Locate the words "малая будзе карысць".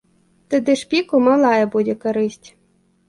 1.27-2.49